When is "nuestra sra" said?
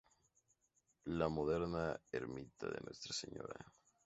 2.81-3.73